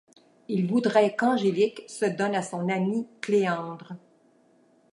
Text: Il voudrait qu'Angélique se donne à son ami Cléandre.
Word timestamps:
Il 0.47 0.67
voudrait 0.67 1.15
qu'Angélique 1.15 1.83
se 1.87 2.05
donne 2.05 2.33
à 2.33 2.41
son 2.41 2.67
ami 2.69 3.07
Cléandre. 3.21 3.93